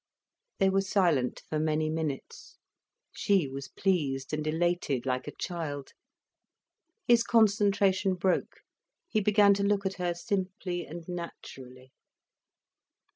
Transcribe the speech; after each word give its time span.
They 0.57 0.71
were 0.71 0.81
silent 0.81 1.43
for 1.47 1.59
many 1.59 1.87
minutes, 1.87 2.57
she 3.11 3.47
was 3.47 3.67
pleased 3.67 4.33
and 4.33 4.47
elated 4.47 5.05
like 5.05 5.27
a 5.27 5.35
child. 5.39 5.91
His 7.07 7.23
concentration 7.23 8.15
broke, 8.15 8.61
he 9.07 9.21
began 9.21 9.53
to 9.53 9.63
look 9.63 9.85
at 9.85 9.97
her 10.01 10.15
simply 10.15 10.87
and 10.87 11.07
naturally. 11.07 11.91